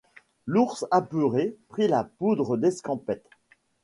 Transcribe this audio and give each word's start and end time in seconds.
L'ours 0.47 0.87
apeuré 0.89 1.55
pris 1.69 1.87
la 1.87 2.03
poudre 2.03 2.57
d'escampette. 2.57 3.29